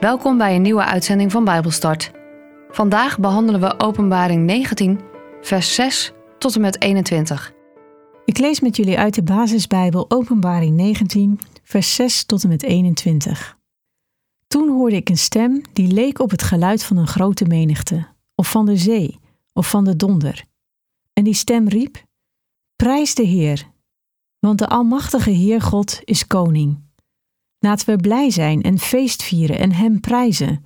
Welkom 0.00 0.38
bij 0.38 0.54
een 0.54 0.62
nieuwe 0.62 0.84
uitzending 0.84 1.32
van 1.32 1.44
Bijbelstart. 1.44 2.10
Vandaag 2.70 3.18
behandelen 3.18 3.60
we 3.60 3.80
Openbaring 3.80 4.44
19, 4.44 5.00
vers 5.40 5.74
6 5.74 6.12
tot 6.38 6.54
en 6.54 6.60
met 6.60 6.82
21. 6.82 7.52
Ik 8.24 8.38
lees 8.38 8.60
met 8.60 8.76
jullie 8.76 8.98
uit 8.98 9.14
de 9.14 9.22
basisbijbel 9.22 10.10
Openbaring 10.10 10.76
19, 10.76 11.40
vers 11.62 11.94
6 11.94 12.24
tot 12.24 12.42
en 12.42 12.48
met 12.48 12.62
21. 12.62 13.58
Toen 14.46 14.68
hoorde 14.68 14.96
ik 14.96 15.08
een 15.08 15.18
stem 15.18 15.62
die 15.72 15.92
leek 15.92 16.18
op 16.18 16.30
het 16.30 16.42
geluid 16.42 16.84
van 16.84 16.96
een 16.96 17.06
grote 17.06 17.44
menigte, 17.44 18.06
of 18.34 18.50
van 18.50 18.66
de 18.66 18.76
zee, 18.76 19.18
of 19.52 19.70
van 19.70 19.84
de 19.84 19.96
donder. 19.96 20.44
En 21.12 21.24
die 21.24 21.34
stem 21.34 21.68
riep: 21.68 22.02
Prijs 22.76 23.14
de 23.14 23.24
Heer, 23.24 23.70
want 24.38 24.58
de 24.58 24.68
Almachtige 24.68 25.30
Heer 25.30 25.62
God 25.62 26.00
is 26.04 26.26
koning. 26.26 26.87
Laten 27.68 27.86
we 27.86 27.96
blij 27.96 28.30
zijn 28.30 28.62
en 28.62 28.78
feest 28.78 29.22
vieren 29.22 29.58
en 29.58 29.72
Hem 29.72 30.00
prijzen, 30.00 30.64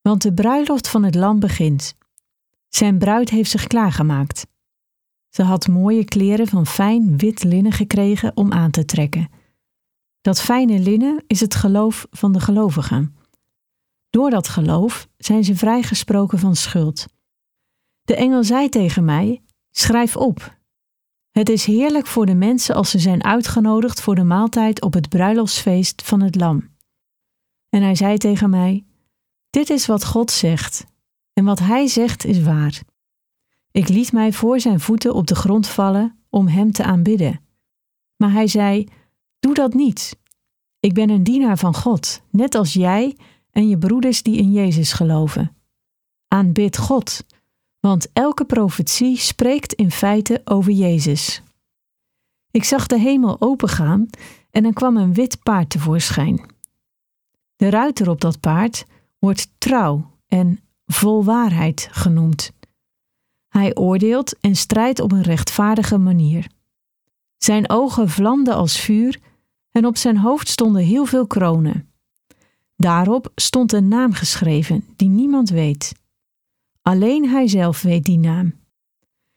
want 0.00 0.22
de 0.22 0.34
bruiloft 0.34 0.88
van 0.88 1.02
het 1.02 1.14
Lam 1.14 1.40
begint. 1.40 1.94
Zijn 2.68 2.98
bruid 2.98 3.30
heeft 3.30 3.50
zich 3.50 3.66
klaargemaakt. 3.66 4.46
Ze 5.28 5.42
had 5.42 5.68
mooie 5.68 6.04
kleren 6.04 6.46
van 6.46 6.66
fijn 6.66 7.18
wit 7.18 7.44
linnen 7.44 7.72
gekregen 7.72 8.36
om 8.36 8.52
aan 8.52 8.70
te 8.70 8.84
trekken. 8.84 9.28
Dat 10.20 10.40
fijne 10.40 10.78
linnen 10.78 11.24
is 11.26 11.40
het 11.40 11.54
geloof 11.54 12.06
van 12.10 12.32
de 12.32 12.40
gelovigen. 12.40 13.16
Door 14.10 14.30
dat 14.30 14.48
geloof 14.48 15.08
zijn 15.16 15.44
ze 15.44 15.56
vrijgesproken 15.56 16.38
van 16.38 16.56
schuld. 16.56 17.06
De 18.02 18.16
engel 18.16 18.44
zei 18.44 18.68
tegen 18.68 19.04
mij: 19.04 19.42
Schrijf 19.70 20.16
op. 20.16 20.60
Het 21.32 21.48
is 21.48 21.64
heerlijk 21.64 22.06
voor 22.06 22.26
de 22.26 22.34
mensen 22.34 22.74
als 22.74 22.90
ze 22.90 22.98
zijn 22.98 23.24
uitgenodigd 23.24 24.00
voor 24.00 24.14
de 24.14 24.24
maaltijd 24.24 24.82
op 24.82 24.92
het 24.92 25.08
bruiloftsfeest 25.08 26.02
van 26.02 26.20
het 26.20 26.34
Lam. 26.34 26.70
En 27.68 27.82
hij 27.82 27.94
zei 27.94 28.18
tegen 28.18 28.50
mij: 28.50 28.84
Dit 29.50 29.70
is 29.70 29.86
wat 29.86 30.04
God 30.04 30.30
zegt, 30.30 30.84
en 31.32 31.44
wat 31.44 31.58
Hij 31.58 31.86
zegt 31.86 32.24
is 32.24 32.42
waar. 32.42 32.82
Ik 33.70 33.88
liet 33.88 34.12
mij 34.12 34.32
voor 34.32 34.60
zijn 34.60 34.80
voeten 34.80 35.14
op 35.14 35.26
de 35.26 35.34
grond 35.34 35.68
vallen 35.68 36.18
om 36.28 36.46
Hem 36.46 36.72
te 36.72 36.84
aanbidden. 36.84 37.40
Maar 38.16 38.32
hij 38.32 38.46
zei: 38.46 38.88
Doe 39.40 39.54
dat 39.54 39.74
niet. 39.74 40.16
Ik 40.80 40.94
ben 40.94 41.10
een 41.10 41.24
dienaar 41.24 41.58
van 41.58 41.74
God, 41.74 42.22
net 42.30 42.54
als 42.54 42.72
jij 42.72 43.16
en 43.50 43.68
je 43.68 43.78
broeders 43.78 44.22
die 44.22 44.36
in 44.36 44.52
Jezus 44.52 44.92
geloven. 44.92 45.56
Aanbid 46.28 46.78
God, 46.78 47.24
want 47.82 48.12
elke 48.12 48.44
profetie 48.44 49.16
spreekt 49.16 49.72
in 49.72 49.90
feite 49.90 50.40
over 50.44 50.72
Jezus. 50.72 51.42
Ik 52.50 52.64
zag 52.64 52.86
de 52.86 52.98
hemel 52.98 53.36
opengaan 53.40 54.08
en 54.50 54.64
er 54.64 54.72
kwam 54.72 54.96
een 54.96 55.14
wit 55.14 55.42
paard 55.42 55.70
tevoorschijn. 55.70 56.40
De 57.56 57.70
ruiter 57.70 58.08
op 58.08 58.20
dat 58.20 58.40
paard 58.40 58.84
wordt 59.18 59.48
trouw 59.58 60.10
en 60.26 60.60
vol 60.86 61.24
waarheid 61.24 61.88
genoemd. 61.90 62.52
Hij 63.48 63.76
oordeelt 63.76 64.38
en 64.40 64.56
strijdt 64.56 65.00
op 65.00 65.12
een 65.12 65.22
rechtvaardige 65.22 65.98
manier. 65.98 66.50
Zijn 67.36 67.70
ogen 67.70 68.08
vlamden 68.08 68.54
als 68.54 68.80
vuur 68.80 69.18
en 69.70 69.86
op 69.86 69.96
zijn 69.96 70.16
hoofd 70.16 70.48
stonden 70.48 70.82
heel 70.82 71.04
veel 71.04 71.26
kronen. 71.26 71.92
Daarop 72.76 73.32
stond 73.34 73.72
een 73.72 73.88
naam 73.88 74.12
geschreven 74.12 74.84
die 74.96 75.08
niemand 75.08 75.50
weet. 75.50 76.00
Alleen 76.82 77.28
hij 77.28 77.48
zelf 77.48 77.82
weet 77.82 78.04
die 78.04 78.18
naam. 78.18 78.54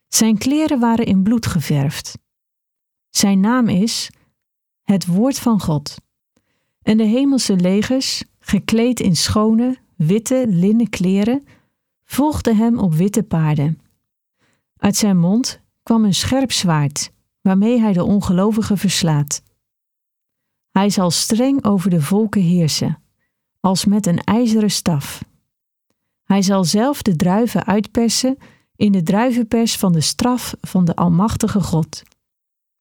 Zijn 0.08 0.38
kleren 0.38 0.80
waren 0.80 1.06
in 1.06 1.24
bloed 1.24 1.46
geverfd. 1.46 2.18
Zijn 3.10 3.40
naam 3.40 3.68
is 3.68 4.12
het 4.84 5.06
Woord 5.06 5.40
van 5.40 5.62
God. 5.62 5.96
En 6.82 6.98
de 6.98 7.04
hemelse 7.04 7.56
legers, 7.56 8.24
gekleed 8.40 9.00
in 9.00 9.16
schone, 9.16 9.78
witte, 9.96 10.46
linnen 10.48 10.90
kleren, 10.90 11.44
volgden 12.04 12.58
hem 12.58 12.80
op 12.80 12.94
witte 12.94 13.24
paarden. 13.24 13.80
Uit 14.78 14.96
zijn 14.96 15.18
mond 15.18 15.62
kwam 15.84 16.04
een 16.04 16.14
scherp 16.14 16.52
zwaard, 16.52 17.12
waarmee 17.42 17.80
hij 17.80 17.94
de 17.94 18.04
ongelovigen 18.04 18.78
verslaat. 18.78 19.42
Hij 20.72 20.90
zal 20.90 21.12
streng 21.12 21.64
over 21.64 21.90
de 21.90 22.02
volken 22.02 22.42
heersen, 22.42 23.02
als 23.60 23.86
met 23.86 24.06
een 24.06 24.24
ijzeren 24.24 24.72
staf. 24.72 25.24
Hij 26.26 26.42
zal 26.42 26.64
zelf 26.64 27.02
de 27.02 27.16
druiven 27.16 27.66
uitpersen 27.66 28.38
in 28.76 28.92
de 28.92 29.04
druivenpers 29.04 29.78
van 29.78 29.92
de 29.92 30.02
straf 30.02 30.56
van 30.62 30.86
de 30.86 30.96
Almachtige 30.96 31.62
God. 31.62 32.04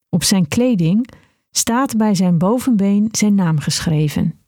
Op 0.08 0.22
zijn 0.22 0.48
kleding 0.48 1.08
staat 1.50 1.96
bij 1.96 2.14
zijn 2.14 2.38
bovenbeen 2.38 3.08
zijn 3.10 3.34
naam 3.34 3.58
geschreven: 3.58 4.40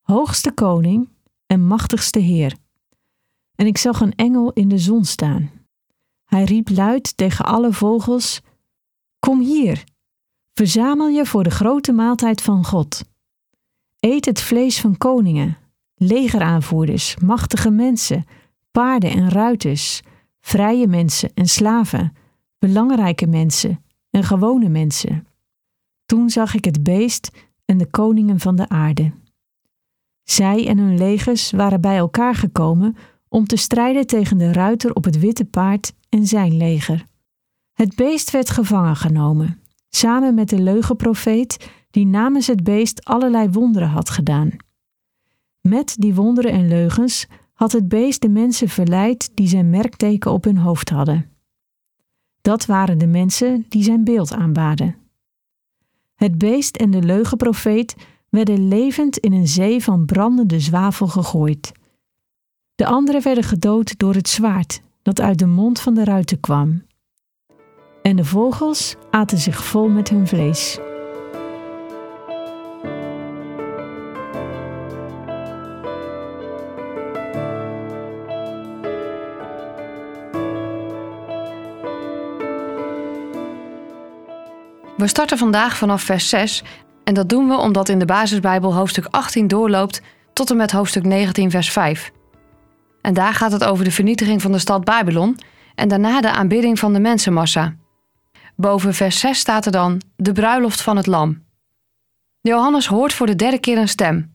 Hoogste 0.00 0.52
Koning 0.52 1.08
en 1.46 1.66
Machtigste 1.66 2.18
Heer. 2.18 2.56
En 3.54 3.66
ik 3.66 3.78
zag 3.78 4.00
een 4.00 4.14
engel 4.14 4.52
in 4.52 4.68
de 4.68 4.78
zon 4.78 5.04
staan. 5.04 5.50
Hij 6.24 6.44
riep 6.44 6.68
luid 6.68 7.16
tegen 7.16 7.44
alle 7.44 7.72
vogels: 7.72 8.40
Kom 9.18 9.40
hier, 9.40 9.84
verzamel 10.52 11.08
je 11.08 11.26
voor 11.26 11.44
de 11.44 11.50
grote 11.50 11.92
maaltijd 11.92 12.42
van 12.42 12.64
God. 12.64 13.04
Eet 14.00 14.24
het 14.24 14.40
vlees 14.40 14.80
van 14.80 14.96
koningen 14.96 15.56
legeraanvoerders, 15.96 17.16
machtige 17.16 17.70
mensen, 17.70 18.24
paarden 18.70 19.10
en 19.10 19.30
ruiters, 19.30 20.02
vrije 20.40 20.86
mensen 20.86 21.30
en 21.34 21.46
slaven, 21.46 22.12
belangrijke 22.58 23.26
mensen 23.26 23.84
en 24.10 24.24
gewone 24.24 24.68
mensen. 24.68 25.26
Toen 26.06 26.30
zag 26.30 26.54
ik 26.54 26.64
het 26.64 26.82
beest 26.82 27.30
en 27.64 27.78
de 27.78 27.90
koningen 27.90 28.40
van 28.40 28.56
de 28.56 28.68
aarde. 28.68 29.12
Zij 30.22 30.66
en 30.66 30.78
hun 30.78 30.98
legers 30.98 31.50
waren 31.50 31.80
bij 31.80 31.96
elkaar 31.96 32.34
gekomen 32.34 32.96
om 33.28 33.46
te 33.46 33.56
strijden 33.56 34.06
tegen 34.06 34.38
de 34.38 34.52
ruiter 34.52 34.94
op 34.94 35.04
het 35.04 35.18
witte 35.18 35.44
paard 35.44 35.92
en 36.08 36.26
zijn 36.26 36.56
leger. 36.56 37.06
Het 37.72 37.96
beest 37.96 38.30
werd 38.30 38.50
gevangen 38.50 38.96
genomen, 38.96 39.60
samen 39.88 40.34
met 40.34 40.48
de 40.48 40.58
leugenprofeet 40.58 41.70
die 41.90 42.06
namens 42.06 42.46
het 42.46 42.64
beest 42.64 43.04
allerlei 43.04 43.50
wonderen 43.50 43.88
had 43.88 44.10
gedaan. 44.10 44.50
Met 45.66 45.96
die 45.98 46.14
wonderen 46.14 46.52
en 46.52 46.68
leugens 46.68 47.26
had 47.52 47.72
het 47.72 47.88
beest 47.88 48.22
de 48.22 48.28
mensen 48.28 48.68
verleid 48.68 49.30
die 49.34 49.48
zijn 49.48 49.70
merkteken 49.70 50.32
op 50.32 50.44
hun 50.44 50.56
hoofd 50.56 50.90
hadden. 50.90 51.30
Dat 52.42 52.66
waren 52.66 52.98
de 52.98 53.06
mensen 53.06 53.66
die 53.68 53.82
zijn 53.82 54.04
beeld 54.04 54.32
aanbaden. 54.32 54.96
Het 56.14 56.38
beest 56.38 56.76
en 56.76 56.90
de 56.90 57.02
leugenprofeet 57.02 57.96
werden 58.28 58.68
levend 58.68 59.18
in 59.18 59.32
een 59.32 59.48
zee 59.48 59.82
van 59.82 60.04
brandende 60.04 60.60
zwavel 60.60 61.06
gegooid. 61.06 61.72
De 62.74 62.86
anderen 62.86 63.22
werden 63.22 63.44
gedood 63.44 63.98
door 63.98 64.14
het 64.14 64.28
zwaard 64.28 64.82
dat 65.02 65.20
uit 65.20 65.38
de 65.38 65.46
mond 65.46 65.80
van 65.80 65.94
de 65.94 66.04
ruiter 66.04 66.38
kwam. 66.38 66.82
En 68.02 68.16
de 68.16 68.24
vogels 68.24 68.96
aten 69.10 69.38
zich 69.38 69.64
vol 69.64 69.88
met 69.88 70.08
hun 70.08 70.26
vlees. 70.26 70.78
We 84.96 85.06
starten 85.06 85.38
vandaag 85.38 85.76
vanaf 85.76 86.02
vers 86.02 86.28
6 86.28 86.62
en 87.04 87.14
dat 87.14 87.28
doen 87.28 87.48
we 87.48 87.56
omdat 87.56 87.88
in 87.88 87.98
de 87.98 88.04
basisbijbel 88.04 88.74
hoofdstuk 88.74 89.06
18 89.10 89.48
doorloopt 89.48 90.00
tot 90.32 90.50
en 90.50 90.56
met 90.56 90.70
hoofdstuk 90.70 91.04
19 91.04 91.50
vers 91.50 91.70
5. 91.70 92.12
En 93.00 93.14
daar 93.14 93.34
gaat 93.34 93.52
het 93.52 93.64
over 93.64 93.84
de 93.84 93.90
vernietiging 93.90 94.42
van 94.42 94.52
de 94.52 94.58
stad 94.58 94.84
Babylon 94.84 95.38
en 95.74 95.88
daarna 95.88 96.20
de 96.20 96.30
aanbidding 96.30 96.78
van 96.78 96.92
de 96.92 97.00
mensenmassa. 97.00 97.74
Boven 98.54 98.94
vers 98.94 99.20
6 99.20 99.38
staat 99.38 99.66
er 99.66 99.72
dan 99.72 100.00
de 100.16 100.32
bruiloft 100.32 100.80
van 100.80 100.96
het 100.96 101.06
lam. 101.06 101.44
Johannes 102.40 102.86
hoort 102.86 103.12
voor 103.12 103.26
de 103.26 103.36
derde 103.36 103.58
keer 103.58 103.78
een 103.78 103.88
stem. 103.88 104.34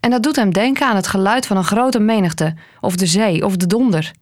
En 0.00 0.10
dat 0.10 0.22
doet 0.22 0.36
hem 0.36 0.52
denken 0.52 0.86
aan 0.86 0.96
het 0.96 1.06
geluid 1.06 1.46
van 1.46 1.56
een 1.56 1.64
grote 1.64 1.98
menigte, 1.98 2.54
of 2.80 2.96
de 2.96 3.06
zee, 3.06 3.44
of 3.44 3.56
de 3.56 3.66
donder. 3.66 4.12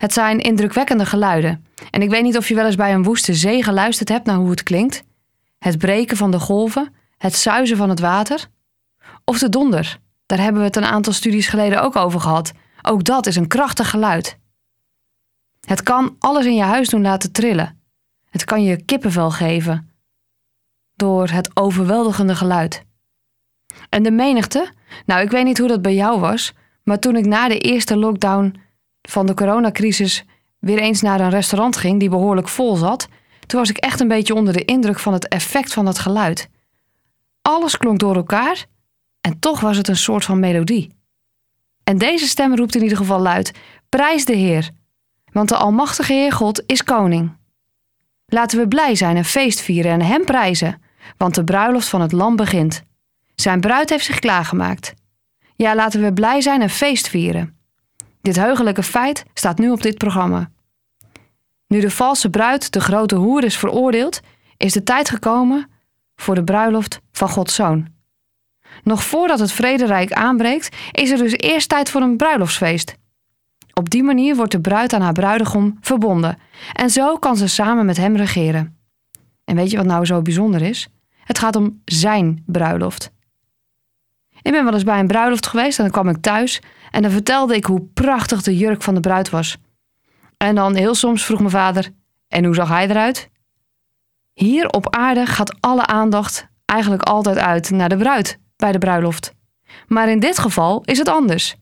Het 0.00 0.12
zijn 0.12 0.38
indrukwekkende 0.38 1.06
geluiden. 1.06 1.66
En 1.90 2.02
ik 2.02 2.10
weet 2.10 2.22
niet 2.22 2.36
of 2.36 2.48
je 2.48 2.54
wel 2.54 2.66
eens 2.66 2.76
bij 2.76 2.94
een 2.94 3.02
woeste 3.02 3.34
zee 3.34 3.62
geluisterd 3.62 4.08
hebt 4.08 4.26
naar 4.26 4.36
hoe 4.36 4.50
het 4.50 4.62
klinkt. 4.62 5.02
Het 5.58 5.78
breken 5.78 6.16
van 6.16 6.30
de 6.30 6.38
golven, 6.38 6.94
het 7.16 7.34
suizen 7.34 7.76
van 7.76 7.88
het 7.88 8.00
water. 8.00 8.46
Of 9.24 9.38
de 9.38 9.48
donder. 9.48 9.98
Daar 10.26 10.38
hebben 10.38 10.60
we 10.60 10.66
het 10.66 10.76
een 10.76 10.84
aantal 10.84 11.12
studies 11.12 11.48
geleden 11.48 11.82
ook 11.82 11.96
over 11.96 12.20
gehad. 12.20 12.52
Ook 12.82 13.04
dat 13.04 13.26
is 13.26 13.36
een 13.36 13.46
krachtig 13.46 13.90
geluid. 13.90 14.38
Het 15.66 15.82
kan 15.82 16.16
alles 16.18 16.46
in 16.46 16.54
je 16.54 16.62
huis 16.62 16.88
doen 16.88 17.02
laten 17.02 17.32
trillen. 17.32 17.80
Het 18.30 18.44
kan 18.44 18.62
je 18.62 18.84
kippenvel 18.84 19.30
geven. 19.30 19.90
Door 20.94 21.28
het 21.28 21.56
overweldigende 21.56 22.34
geluid. 22.34 22.84
En 23.88 24.02
de 24.02 24.10
menigte? 24.10 24.72
Nou, 25.06 25.22
ik 25.22 25.30
weet 25.30 25.44
niet 25.44 25.58
hoe 25.58 25.68
dat 25.68 25.82
bij 25.82 25.94
jou 25.94 26.20
was, 26.20 26.52
maar 26.82 26.98
toen 26.98 27.16
ik 27.16 27.26
na 27.26 27.48
de 27.48 27.58
eerste 27.58 27.96
lockdown 27.96 28.68
van 29.10 29.26
de 29.26 29.34
coronacrisis 29.34 30.24
weer 30.58 30.78
eens 30.78 31.00
naar 31.00 31.20
een 31.20 31.30
restaurant 31.30 31.76
ging 31.76 32.00
die 32.00 32.08
behoorlijk 32.08 32.48
vol 32.48 32.76
zat, 32.76 33.08
toen 33.46 33.60
was 33.60 33.70
ik 33.70 33.76
echt 33.76 34.00
een 34.00 34.08
beetje 34.08 34.34
onder 34.34 34.52
de 34.52 34.64
indruk 34.64 34.98
van 34.98 35.12
het 35.12 35.28
effect 35.28 35.72
van 35.72 35.86
het 35.86 35.98
geluid. 35.98 36.48
Alles 37.42 37.76
klonk 37.76 37.98
door 37.98 38.16
elkaar 38.16 38.66
En 39.20 39.38
toch 39.38 39.60
was 39.60 39.76
het 39.76 39.88
een 39.88 39.96
soort 39.96 40.24
van 40.24 40.40
melodie. 40.40 40.98
En 41.84 41.98
deze 41.98 42.26
stem 42.26 42.56
roept 42.56 42.74
in 42.74 42.82
ieder 42.82 42.96
geval 42.96 43.20
luid: 43.20 43.52
Prijs 43.88 44.24
de 44.24 44.34
Heer, 44.34 44.70
want 45.32 45.48
de 45.48 45.56
Almachtige 45.56 46.12
Heer 46.12 46.32
God 46.32 46.62
is 46.66 46.84
koning. 46.84 47.36
Laten 48.26 48.58
we 48.58 48.68
blij 48.68 48.94
zijn 48.94 49.16
en 49.16 49.24
feest 49.24 49.60
vieren 49.60 49.92
en 49.92 50.02
Hem 50.02 50.24
prijzen, 50.24 50.82
want 51.16 51.34
de 51.34 51.44
bruiloft 51.44 51.88
van 51.88 52.00
het 52.00 52.12
Lam 52.12 52.36
begint. 52.36 52.82
Zijn 53.34 53.60
bruid 53.60 53.90
heeft 53.90 54.04
zich 54.04 54.18
klaargemaakt. 54.18 54.94
Ja, 55.56 55.74
laten 55.74 56.02
we 56.02 56.12
blij 56.12 56.40
zijn 56.40 56.62
en 56.62 56.70
feest 56.70 57.08
vieren. 57.08 57.59
Dit 58.22 58.36
heugelijke 58.36 58.82
feit 58.82 59.24
staat 59.34 59.58
nu 59.58 59.70
op 59.70 59.82
dit 59.82 59.98
programma. 59.98 60.50
Nu 61.66 61.80
de 61.80 61.90
valse 61.90 62.30
bruid, 62.30 62.72
de 62.72 62.80
grote 62.80 63.14
hoer, 63.14 63.44
is 63.44 63.58
veroordeeld, 63.58 64.20
is 64.56 64.72
de 64.72 64.82
tijd 64.82 65.10
gekomen 65.10 65.70
voor 66.16 66.34
de 66.34 66.44
bruiloft 66.44 67.00
van 67.12 67.28
Gods 67.28 67.54
Zoon. 67.54 67.88
Nog 68.82 69.04
voordat 69.04 69.38
het 69.38 69.52
vrederijk 69.52 70.12
aanbreekt, 70.12 70.76
is 70.92 71.10
er 71.10 71.18
dus 71.18 71.32
eerst 71.32 71.68
tijd 71.68 71.90
voor 71.90 72.00
een 72.00 72.16
bruiloftsfeest. 72.16 72.96
Op 73.74 73.90
die 73.90 74.02
manier 74.02 74.36
wordt 74.36 74.52
de 74.52 74.60
bruid 74.60 74.92
aan 74.92 75.00
haar 75.00 75.12
bruidegom 75.12 75.78
verbonden 75.80 76.38
en 76.72 76.90
zo 76.90 77.16
kan 77.16 77.36
ze 77.36 77.48
samen 77.48 77.86
met 77.86 77.96
hem 77.96 78.16
regeren. 78.16 78.78
En 79.44 79.56
weet 79.56 79.70
je 79.70 79.76
wat 79.76 79.86
nou 79.86 80.04
zo 80.04 80.22
bijzonder 80.22 80.62
is? 80.62 80.88
Het 81.24 81.38
gaat 81.38 81.56
om 81.56 81.82
zijn 81.84 82.42
bruiloft. 82.46 83.10
Ik 84.42 84.52
ben 84.52 84.64
wel 84.64 84.74
eens 84.74 84.84
bij 84.84 84.98
een 84.98 85.06
bruiloft 85.06 85.46
geweest 85.46 85.78
en 85.78 85.84
dan 85.84 85.92
kwam 85.92 86.08
ik 86.08 86.22
thuis 86.22 86.60
en 86.90 87.02
dan 87.02 87.10
vertelde 87.10 87.54
ik 87.54 87.64
hoe 87.64 87.82
prachtig 87.94 88.42
de 88.42 88.56
jurk 88.56 88.82
van 88.82 88.94
de 88.94 89.00
bruid 89.00 89.30
was. 89.30 89.56
En 90.36 90.54
dan 90.54 90.74
heel 90.74 90.94
soms 90.94 91.24
vroeg 91.24 91.38
mijn 91.38 91.50
vader: 91.50 91.90
En 92.28 92.44
hoe 92.44 92.54
zag 92.54 92.68
hij 92.68 92.88
eruit? 92.88 93.30
Hier 94.32 94.68
op 94.68 94.94
aarde 94.96 95.26
gaat 95.26 95.56
alle 95.60 95.86
aandacht 95.86 96.48
eigenlijk 96.64 97.02
altijd 97.02 97.38
uit 97.38 97.70
naar 97.70 97.88
de 97.88 97.96
bruid 97.96 98.38
bij 98.56 98.72
de 98.72 98.78
bruiloft. 98.78 99.34
Maar 99.86 100.08
in 100.08 100.20
dit 100.20 100.38
geval 100.38 100.82
is 100.84 100.98
het 100.98 101.08
anders. 101.08 101.56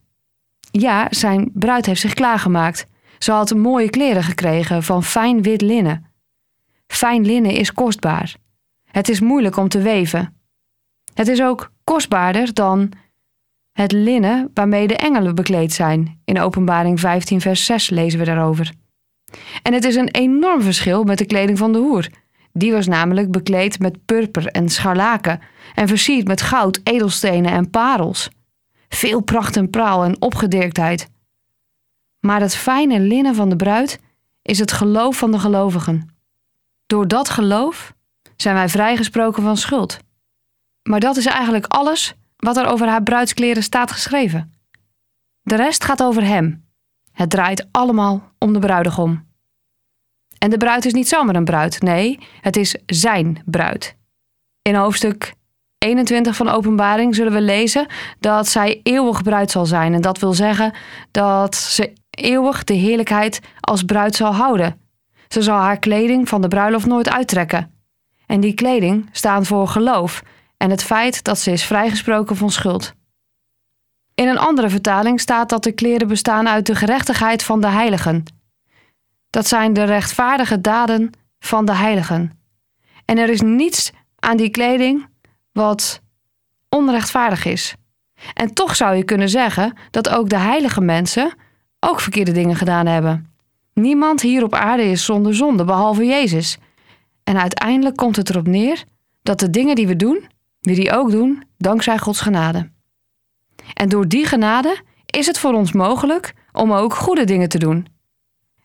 Ja, 0.70 1.06
zijn 1.10 1.50
bruid 1.54 1.86
heeft 1.86 2.00
zich 2.00 2.14
klaargemaakt. 2.14 2.86
Ze 3.18 3.32
had 3.32 3.54
mooie 3.54 3.90
kleren 3.90 4.22
gekregen 4.22 4.82
van 4.82 5.02
fijn 5.04 5.42
wit 5.42 5.60
linnen. 5.60 6.06
Fijn 6.86 7.26
linnen 7.26 7.52
is 7.52 7.72
kostbaar. 7.72 8.34
Het 8.84 9.08
is 9.08 9.20
moeilijk 9.20 9.56
om 9.56 9.68
te 9.68 9.82
weven. 9.82 10.42
Het 11.14 11.28
is 11.28 11.42
ook 11.42 11.72
kostbaarder 11.84 12.54
dan 12.54 12.92
het 13.82 13.92
linnen 13.92 14.50
waarmee 14.54 14.86
de 14.86 14.96
engelen 14.96 15.34
bekleed 15.34 15.72
zijn. 15.72 16.20
In 16.24 16.40
Openbaring 16.40 17.00
15, 17.00 17.40
vers 17.40 17.64
6 17.64 17.90
lezen 17.90 18.18
we 18.18 18.24
daarover. 18.24 18.72
En 19.62 19.72
het 19.72 19.84
is 19.84 19.94
een 19.94 20.10
enorm 20.10 20.62
verschil 20.62 21.04
met 21.04 21.18
de 21.18 21.26
kleding 21.26 21.58
van 21.58 21.72
de 21.72 21.78
hoer. 21.78 22.08
Die 22.52 22.72
was 22.72 22.86
namelijk 22.86 23.30
bekleed 23.30 23.78
met 23.78 24.04
purper 24.04 24.46
en 24.46 24.68
scharlaken 24.68 25.40
en 25.74 25.88
versierd 25.88 26.26
met 26.26 26.42
goud, 26.42 26.80
edelstenen 26.82 27.52
en 27.52 27.70
parels. 27.70 28.30
Veel 28.88 29.20
pracht 29.20 29.56
en 29.56 29.70
praal 29.70 30.04
en 30.04 30.22
opgedirktheid. 30.22 31.08
Maar 32.20 32.40
het 32.40 32.54
fijne 32.54 33.00
linnen 33.00 33.34
van 33.34 33.48
de 33.48 33.56
bruid 33.56 34.00
is 34.42 34.58
het 34.58 34.72
geloof 34.72 35.16
van 35.16 35.30
de 35.30 35.38
gelovigen. 35.38 36.08
Door 36.86 37.08
dat 37.08 37.28
geloof 37.28 37.92
zijn 38.36 38.54
wij 38.54 38.68
vrijgesproken 38.68 39.42
van 39.42 39.56
schuld. 39.56 39.98
Maar 40.82 41.00
dat 41.00 41.16
is 41.16 41.26
eigenlijk 41.26 41.66
alles 41.66 42.14
wat 42.38 42.56
er 42.56 42.66
over 42.66 42.86
haar 42.86 43.02
bruidskleren 43.02 43.62
staat 43.62 43.92
geschreven. 43.92 44.52
De 45.42 45.56
rest 45.56 45.84
gaat 45.84 46.02
over 46.02 46.24
hem. 46.24 46.66
Het 47.12 47.30
draait 47.30 47.68
allemaal 47.70 48.32
om 48.38 48.52
de 48.52 48.58
bruidegom. 48.58 49.26
En 50.38 50.50
de 50.50 50.56
bruid 50.56 50.84
is 50.84 50.92
niet 50.92 51.08
zomaar 51.08 51.34
een 51.34 51.44
bruid, 51.44 51.82
nee, 51.82 52.18
het 52.40 52.56
is 52.56 52.76
zijn 52.86 53.42
bruid. 53.44 53.96
In 54.62 54.74
hoofdstuk 54.74 55.34
21 55.78 56.36
van 56.36 56.48
Openbaring 56.48 57.14
zullen 57.14 57.32
we 57.32 57.40
lezen 57.40 57.86
dat 58.20 58.48
zij 58.48 58.80
eeuwig 58.82 59.22
bruid 59.22 59.50
zal 59.50 59.66
zijn. 59.66 59.94
En 59.94 60.00
dat 60.00 60.18
wil 60.18 60.32
zeggen 60.32 60.72
dat 61.10 61.54
ze 61.54 61.92
eeuwig 62.10 62.64
de 62.64 62.74
heerlijkheid 62.74 63.40
als 63.60 63.82
bruid 63.82 64.14
zal 64.14 64.34
houden. 64.34 64.80
Ze 65.28 65.42
zal 65.42 65.58
haar 65.58 65.78
kleding 65.78 66.28
van 66.28 66.40
de 66.40 66.48
bruiloft 66.48 66.86
nooit 66.86 67.10
uittrekken. 67.10 67.72
En 68.26 68.40
die 68.40 68.54
kleding 68.54 69.08
staat 69.12 69.46
voor 69.46 69.68
geloof 69.68 70.22
en 70.58 70.70
het 70.70 70.82
feit 70.82 71.24
dat 71.24 71.38
ze 71.38 71.50
is 71.50 71.64
vrijgesproken 71.64 72.36
van 72.36 72.50
schuld. 72.50 72.94
In 74.14 74.28
een 74.28 74.38
andere 74.38 74.70
vertaling 74.70 75.20
staat 75.20 75.48
dat 75.48 75.62
de 75.62 75.72
kleren 75.72 76.08
bestaan 76.08 76.48
uit 76.48 76.66
de 76.66 76.74
gerechtigheid 76.74 77.42
van 77.42 77.60
de 77.60 77.66
heiligen. 77.66 78.24
Dat 79.30 79.46
zijn 79.46 79.72
de 79.72 79.84
rechtvaardige 79.84 80.60
daden 80.60 81.10
van 81.38 81.64
de 81.64 81.74
heiligen. 81.74 82.40
En 83.04 83.18
er 83.18 83.28
is 83.28 83.40
niets 83.40 83.90
aan 84.18 84.36
die 84.36 84.50
kleding 84.50 85.06
wat 85.52 86.00
onrechtvaardig 86.68 87.44
is. 87.44 87.74
En 88.34 88.54
toch 88.54 88.76
zou 88.76 88.96
je 88.96 89.04
kunnen 89.04 89.28
zeggen 89.28 89.76
dat 89.90 90.08
ook 90.08 90.28
de 90.28 90.38
heilige 90.38 90.80
mensen 90.80 91.34
ook 91.80 92.00
verkeerde 92.00 92.32
dingen 92.32 92.56
gedaan 92.56 92.86
hebben. 92.86 93.32
Niemand 93.74 94.20
hier 94.20 94.42
op 94.42 94.54
aarde 94.54 94.84
is 94.84 95.04
zonder 95.04 95.34
zonde, 95.34 95.64
behalve 95.64 96.04
Jezus. 96.04 96.58
En 97.24 97.40
uiteindelijk 97.40 97.96
komt 97.96 98.16
het 98.16 98.30
erop 98.30 98.46
neer 98.46 98.84
dat 99.22 99.40
de 99.40 99.50
dingen 99.50 99.74
die 99.74 99.86
we 99.86 99.96
doen, 99.96 100.26
we 100.60 100.74
die 100.74 100.92
ook 100.92 101.10
doen 101.10 101.42
dankzij 101.56 101.98
Gods 101.98 102.20
genade. 102.20 102.70
En 103.74 103.88
door 103.88 104.08
die 104.08 104.26
genade 104.26 104.82
is 105.06 105.26
het 105.26 105.38
voor 105.38 105.52
ons 105.52 105.72
mogelijk 105.72 106.34
om 106.52 106.72
ook 106.72 106.94
goede 106.94 107.24
dingen 107.24 107.48
te 107.48 107.58
doen. 107.58 107.86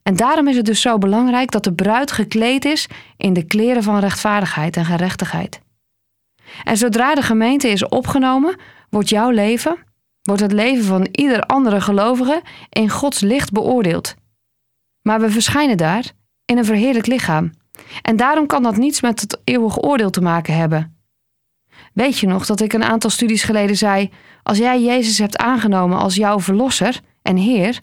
En 0.03 0.15
daarom 0.15 0.47
is 0.47 0.55
het 0.55 0.65
dus 0.65 0.81
zo 0.81 0.97
belangrijk 0.97 1.51
dat 1.51 1.63
de 1.63 1.73
bruid 1.73 2.11
gekleed 2.11 2.65
is 2.65 2.87
in 3.17 3.33
de 3.33 3.43
kleren 3.43 3.83
van 3.83 3.99
rechtvaardigheid 3.99 4.77
en 4.77 4.85
gerechtigheid. 4.85 5.61
En 6.63 6.77
zodra 6.77 7.15
de 7.15 7.21
gemeente 7.21 7.67
is 7.67 7.87
opgenomen, 7.87 8.55
wordt 8.89 9.09
jouw 9.09 9.29
leven, 9.29 9.77
wordt 10.21 10.41
het 10.41 10.51
leven 10.51 10.83
van 10.83 11.07
ieder 11.11 11.41
andere 11.41 11.81
gelovige 11.81 12.41
in 12.69 12.89
Gods 12.89 13.19
licht 13.19 13.51
beoordeeld. 13.51 14.15
Maar 15.01 15.19
we 15.19 15.29
verschijnen 15.29 15.77
daar 15.77 16.11
in 16.45 16.57
een 16.57 16.65
verheerlijk 16.65 17.07
lichaam. 17.07 17.51
En 18.01 18.15
daarom 18.15 18.47
kan 18.47 18.63
dat 18.63 18.77
niets 18.77 19.01
met 19.01 19.21
het 19.21 19.41
eeuwige 19.43 19.79
oordeel 19.79 20.09
te 20.09 20.21
maken 20.21 20.55
hebben. 20.55 20.97
Weet 21.93 22.19
je 22.19 22.27
nog 22.27 22.45
dat 22.45 22.61
ik 22.61 22.73
een 22.73 22.83
aantal 22.83 23.09
studies 23.09 23.43
geleden 23.43 23.75
zei: 23.75 24.09
als 24.43 24.57
jij 24.57 24.83
Jezus 24.83 25.17
hebt 25.17 25.37
aangenomen 25.37 25.97
als 25.97 26.15
jouw 26.15 26.39
verlosser 26.39 26.99
en 27.21 27.37
Heer, 27.37 27.79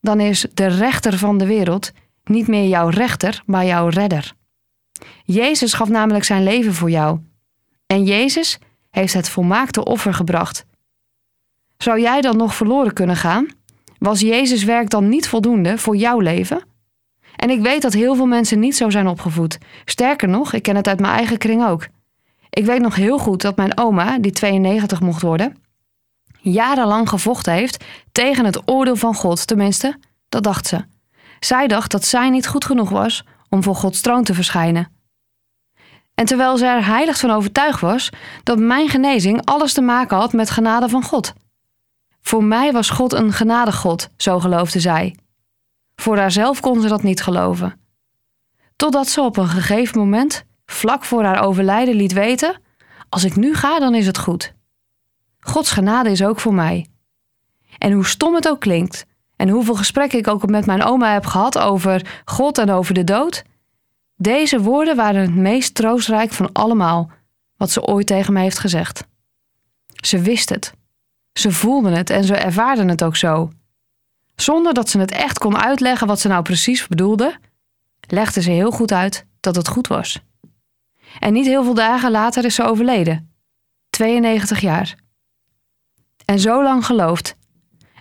dan 0.00 0.20
is 0.20 0.46
de 0.54 0.66
rechter 0.66 1.18
van 1.18 1.38
de 1.38 1.46
wereld 1.46 1.92
niet 2.24 2.48
meer 2.48 2.68
jouw 2.68 2.88
rechter, 2.88 3.42
maar 3.46 3.64
jouw 3.64 3.88
redder. 3.88 4.32
Jezus 5.24 5.72
gaf 5.72 5.88
namelijk 5.88 6.24
zijn 6.24 6.42
leven 6.42 6.74
voor 6.74 6.90
jou. 6.90 7.18
En 7.86 8.04
Jezus 8.04 8.58
heeft 8.90 9.14
het 9.14 9.28
volmaakte 9.28 9.84
offer 9.84 10.14
gebracht. 10.14 10.64
Zou 11.76 12.00
jij 12.00 12.20
dan 12.20 12.36
nog 12.36 12.54
verloren 12.54 12.92
kunnen 12.92 13.16
gaan? 13.16 13.48
Was 13.98 14.20
Jezus 14.20 14.64
werk 14.64 14.90
dan 14.90 15.08
niet 15.08 15.28
voldoende 15.28 15.78
voor 15.78 15.96
jouw 15.96 16.18
leven? 16.20 16.62
En 17.36 17.50
ik 17.50 17.60
weet 17.60 17.82
dat 17.82 17.92
heel 17.92 18.14
veel 18.14 18.26
mensen 18.26 18.58
niet 18.58 18.76
zo 18.76 18.90
zijn 18.90 19.06
opgevoed. 19.06 19.58
Sterker 19.84 20.28
nog, 20.28 20.52
ik 20.52 20.62
ken 20.62 20.76
het 20.76 20.88
uit 20.88 21.00
mijn 21.00 21.14
eigen 21.14 21.38
kring 21.38 21.66
ook. 21.66 21.86
Ik 22.50 22.64
weet 22.64 22.80
nog 22.80 22.94
heel 22.94 23.18
goed 23.18 23.42
dat 23.42 23.56
mijn 23.56 23.78
oma, 23.78 24.18
die 24.18 24.32
92 24.32 25.00
mocht 25.00 25.22
worden, 25.22 25.56
jarenlang 26.40 27.08
gevochten 27.08 27.52
heeft 27.52 27.84
tegen 28.12 28.44
het 28.44 28.68
oordeel 28.68 28.96
van 28.96 29.14
God. 29.14 29.46
Tenminste, 29.46 29.98
dat 30.28 30.42
dacht 30.42 30.66
ze. 30.66 30.84
Zij 31.40 31.66
dacht 31.66 31.90
dat 31.90 32.04
zij 32.04 32.30
niet 32.30 32.46
goed 32.46 32.64
genoeg 32.64 32.90
was 32.90 33.24
om 33.48 33.62
voor 33.62 33.74
Gods 33.74 34.00
troon 34.00 34.24
te 34.24 34.34
verschijnen. 34.34 34.92
En 36.14 36.26
terwijl 36.26 36.56
zij 36.56 36.76
er 36.76 36.86
heilig 36.86 37.18
van 37.18 37.30
overtuigd 37.30 37.80
was 37.80 38.10
dat 38.42 38.58
mijn 38.58 38.88
genezing 38.88 39.44
alles 39.44 39.72
te 39.72 39.80
maken 39.80 40.16
had 40.16 40.32
met 40.32 40.50
genade 40.50 40.88
van 40.88 41.02
God. 41.02 41.32
Voor 42.20 42.44
mij 42.44 42.72
was 42.72 42.90
God 42.90 43.12
een 43.12 43.32
genadegod, 43.32 44.08
zo 44.16 44.40
geloofde 44.40 44.80
zij. 44.80 45.16
Voor 45.94 46.18
haarzelf 46.18 46.60
kon 46.60 46.80
ze 46.80 46.88
dat 46.88 47.02
niet 47.02 47.22
geloven. 47.22 47.80
Totdat 48.76 49.08
ze 49.08 49.20
op 49.20 49.36
een 49.36 49.48
gegeven 49.48 49.98
moment, 49.98 50.44
vlak 50.72 51.04
voor 51.04 51.24
haar 51.24 51.42
overlijden, 51.42 51.94
liet 51.94 52.12
weten: 52.12 52.60
Als 53.08 53.24
ik 53.24 53.36
nu 53.36 53.54
ga, 53.54 53.78
dan 53.78 53.94
is 53.94 54.06
het 54.06 54.18
goed. 54.18 54.52
Gods 55.40 55.70
genade 55.70 56.10
is 56.10 56.24
ook 56.24 56.40
voor 56.40 56.54
mij. 56.54 56.86
En 57.78 57.92
hoe 57.92 58.06
stom 58.06 58.34
het 58.34 58.48
ook 58.48 58.60
klinkt, 58.60 59.06
en 59.36 59.48
hoeveel 59.48 59.74
gesprekken 59.74 60.18
ik 60.18 60.28
ook 60.28 60.46
met 60.46 60.66
mijn 60.66 60.82
oma 60.82 61.12
heb 61.12 61.26
gehad 61.26 61.58
over 61.58 62.22
God 62.24 62.58
en 62.58 62.70
over 62.70 62.94
de 62.94 63.04
dood, 63.04 63.42
deze 64.16 64.60
woorden 64.60 64.96
waren 64.96 65.20
het 65.20 65.34
meest 65.34 65.74
troostrijk 65.74 66.32
van 66.32 66.52
allemaal 66.52 67.10
wat 67.56 67.70
ze 67.70 67.82
ooit 67.82 68.06
tegen 68.06 68.32
me 68.32 68.40
heeft 68.40 68.58
gezegd. 68.58 69.06
Ze 69.86 70.18
wist 70.18 70.48
het. 70.48 70.72
Ze 71.32 71.52
voelde 71.52 71.90
het 71.90 72.10
en 72.10 72.24
ze 72.24 72.34
ervaarde 72.34 72.84
het 72.84 73.04
ook 73.04 73.16
zo. 73.16 73.50
Zonder 74.34 74.74
dat 74.74 74.88
ze 74.88 74.98
het 74.98 75.10
echt 75.10 75.38
kon 75.38 75.58
uitleggen 75.58 76.06
wat 76.06 76.20
ze 76.20 76.28
nou 76.28 76.42
precies 76.42 76.86
bedoelde, 76.86 77.38
legde 78.08 78.42
ze 78.42 78.50
heel 78.50 78.70
goed 78.70 78.92
uit 78.92 79.26
dat 79.40 79.56
het 79.56 79.68
goed 79.68 79.86
was. 79.86 80.20
En 81.18 81.32
niet 81.32 81.46
heel 81.46 81.64
veel 81.64 81.74
dagen 81.74 82.10
later 82.10 82.44
is 82.44 82.54
ze 82.54 82.62
overleden. 82.62 83.34
92 83.90 84.60
jaar. 84.60 84.94
En 86.24 86.38
zo 86.38 86.62
lang 86.62 86.86
geloofd. 86.86 87.36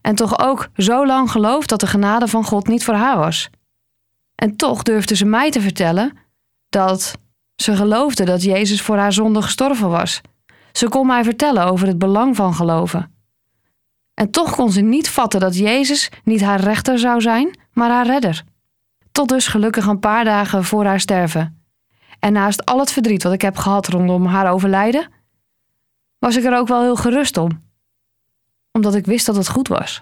En 0.01 0.15
toch 0.15 0.39
ook 0.39 0.69
zo 0.75 1.05
lang 1.05 1.31
geloofd 1.31 1.69
dat 1.69 1.79
de 1.79 1.87
genade 1.87 2.27
van 2.27 2.43
God 2.43 2.67
niet 2.67 2.83
voor 2.83 2.93
haar 2.93 3.17
was. 3.17 3.49
En 4.35 4.55
toch 4.55 4.83
durfde 4.83 5.15
ze 5.15 5.25
mij 5.25 5.51
te 5.51 5.61
vertellen 5.61 6.17
dat 6.69 7.17
ze 7.55 7.75
geloofde 7.75 8.23
dat 8.23 8.43
Jezus 8.43 8.81
voor 8.81 8.97
haar 8.97 9.13
zonde 9.13 9.41
gestorven 9.41 9.89
was. 9.89 10.21
Ze 10.71 10.89
kon 10.89 11.07
mij 11.07 11.23
vertellen 11.23 11.65
over 11.65 11.87
het 11.87 11.97
belang 11.97 12.35
van 12.35 12.53
geloven. 12.53 13.13
En 14.13 14.31
toch 14.31 14.55
kon 14.55 14.71
ze 14.71 14.81
niet 14.81 15.09
vatten 15.09 15.39
dat 15.39 15.57
Jezus 15.57 16.09
niet 16.23 16.41
haar 16.41 16.59
rechter 16.59 16.99
zou 16.99 17.21
zijn, 17.21 17.59
maar 17.73 17.89
haar 17.89 18.05
redder. 18.05 18.43
Tot 19.11 19.29
dus 19.29 19.47
gelukkig 19.47 19.85
een 19.85 19.99
paar 19.99 20.23
dagen 20.23 20.63
voor 20.63 20.85
haar 20.85 20.99
sterven. 20.99 21.58
En 22.19 22.33
naast 22.33 22.65
al 22.65 22.79
het 22.79 22.91
verdriet 22.91 23.23
wat 23.23 23.33
ik 23.33 23.41
heb 23.41 23.57
gehad 23.57 23.87
rondom 23.87 24.25
haar 24.25 24.51
overlijden, 24.51 25.11
was 26.19 26.35
ik 26.35 26.43
er 26.43 26.57
ook 26.57 26.67
wel 26.67 26.81
heel 26.81 26.95
gerust 26.95 27.37
om. 27.37 27.63
Omdat 28.71 28.95
ik 28.95 29.05
wist 29.05 29.25
dat 29.25 29.35
het 29.35 29.49
goed 29.49 29.67
was. 29.67 30.01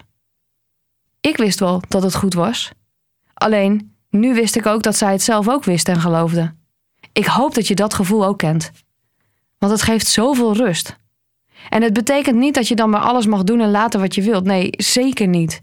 Ik 1.20 1.36
wist 1.36 1.60
wel 1.60 1.82
dat 1.88 2.02
het 2.02 2.14
goed 2.14 2.34
was. 2.34 2.70
Alleen, 3.34 3.96
nu 4.10 4.34
wist 4.34 4.56
ik 4.56 4.66
ook 4.66 4.82
dat 4.82 4.96
zij 4.96 5.12
het 5.12 5.22
zelf 5.22 5.48
ook 5.48 5.64
wist 5.64 5.88
en 5.88 6.00
geloofde. 6.00 6.54
Ik 7.12 7.26
hoop 7.26 7.54
dat 7.54 7.66
je 7.66 7.74
dat 7.74 7.94
gevoel 7.94 8.24
ook 8.24 8.38
kent. 8.38 8.70
Want 9.58 9.72
het 9.72 9.82
geeft 9.82 10.06
zoveel 10.06 10.54
rust. 10.54 10.96
En 11.68 11.82
het 11.82 11.92
betekent 11.92 12.36
niet 12.36 12.54
dat 12.54 12.68
je 12.68 12.74
dan 12.74 12.90
maar 12.90 13.00
alles 13.00 13.26
mag 13.26 13.44
doen 13.44 13.60
en 13.60 13.70
laten 13.70 14.00
wat 14.00 14.14
je 14.14 14.22
wilt. 14.22 14.44
Nee, 14.44 14.70
zeker 14.70 15.26
niet. 15.26 15.62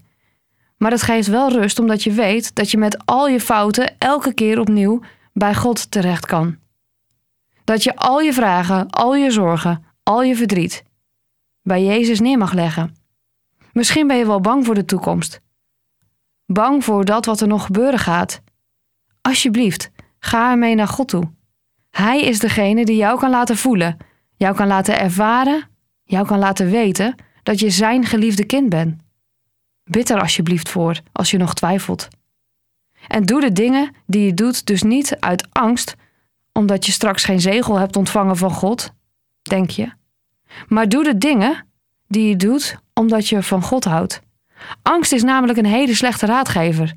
Maar 0.76 0.90
het 0.90 1.02
geeft 1.02 1.28
wel 1.28 1.52
rust 1.52 1.78
omdat 1.78 2.02
je 2.02 2.12
weet 2.12 2.54
dat 2.54 2.70
je 2.70 2.78
met 2.78 3.06
al 3.06 3.28
je 3.28 3.40
fouten 3.40 3.98
elke 3.98 4.34
keer 4.34 4.60
opnieuw 4.60 5.00
bij 5.36 5.54
God 5.54 5.90
terecht 5.90 6.26
kan. 6.26 6.58
Dat 7.64 7.82
je 7.82 7.96
al 7.96 8.20
je 8.20 8.32
vragen, 8.32 8.90
al 8.90 9.14
je 9.14 9.30
zorgen, 9.30 9.84
al 10.02 10.22
je 10.22 10.36
verdriet 10.36 10.84
bij 11.66 11.84
Jezus 11.84 12.20
neer 12.20 12.38
mag 12.38 12.52
leggen. 12.52 12.96
Misschien 13.72 14.06
ben 14.06 14.16
je 14.16 14.26
wel 14.26 14.40
bang 14.40 14.64
voor 14.64 14.74
de 14.74 14.84
toekomst. 14.84 15.40
Bang 16.44 16.84
voor 16.84 17.04
dat 17.04 17.26
wat 17.26 17.40
er 17.40 17.48
nog 17.48 17.64
gebeuren 17.64 17.98
gaat. 17.98 18.42
Alsjeblieft, 19.20 19.90
ga 20.18 20.50
ermee 20.50 20.74
naar 20.74 20.88
God 20.88 21.08
toe. 21.08 21.30
Hij 21.90 22.20
is 22.20 22.38
degene 22.38 22.84
die 22.84 22.96
jou 22.96 23.18
kan 23.18 23.30
laten 23.30 23.56
voelen, 23.56 23.96
jou 24.36 24.56
kan 24.56 24.66
laten 24.66 24.98
ervaren, 24.98 25.68
jou 26.04 26.26
kan 26.26 26.38
laten 26.38 26.70
weten 26.70 27.14
dat 27.42 27.60
je 27.60 27.70
zijn 27.70 28.04
geliefde 28.04 28.44
kind 28.44 28.68
bent. 28.68 29.02
Bid 29.84 30.10
er 30.10 30.20
alsjeblieft 30.20 30.68
voor 30.68 31.00
als 31.12 31.30
je 31.30 31.38
nog 31.38 31.54
twijfelt. 31.54 32.08
En 33.08 33.22
doe 33.22 33.40
de 33.40 33.52
dingen 33.52 33.90
die 34.06 34.26
je 34.26 34.34
doet 34.34 34.66
dus 34.66 34.82
niet 34.82 35.16
uit 35.20 35.46
angst, 35.52 35.94
omdat 36.52 36.86
je 36.86 36.92
straks 36.92 37.24
geen 37.24 37.40
zegel 37.40 37.78
hebt 37.78 37.96
ontvangen 37.96 38.36
van 38.36 38.50
God, 38.50 38.92
denk 39.42 39.70
je. 39.70 39.92
Maar 40.68 40.88
doe 40.88 41.04
de 41.04 41.18
dingen 41.18 41.66
die 42.08 42.28
je 42.28 42.36
doet 42.36 42.76
omdat 42.94 43.28
je 43.28 43.42
van 43.42 43.62
God 43.62 43.84
houdt. 43.84 44.20
Angst 44.82 45.12
is 45.12 45.22
namelijk 45.22 45.58
een 45.58 45.66
hele 45.66 45.94
slechte 45.94 46.26
raadgever. 46.26 46.94